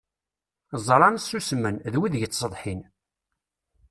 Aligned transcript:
Ẓṛan, 0.87 1.15
ssusmen, 1.21 1.75
d 1.93 1.95
wid 1.99 2.13
yettṣeḍḥin. 2.17 2.81